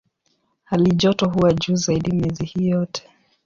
[0.63, 3.03] Halijoto huwa juu zaidi miezi hii yote.